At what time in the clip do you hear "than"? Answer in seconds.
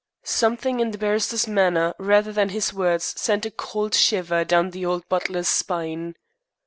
2.33-2.49